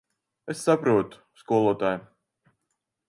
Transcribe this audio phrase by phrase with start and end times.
[0.53, 2.01] Es saprotu, skolotāj.